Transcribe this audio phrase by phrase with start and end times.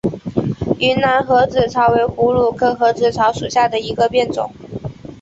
[0.79, 4.51] 云南盒子草为葫芦科盒子草属下的一个变种。